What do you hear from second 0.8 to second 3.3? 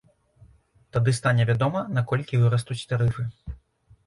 Тады стане вядома, на колькі вырастуць тарыфы.